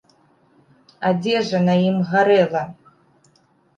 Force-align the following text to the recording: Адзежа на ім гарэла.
Адзежа 1.09 1.59
на 1.67 1.75
ім 1.89 1.97
гарэла. 2.13 2.67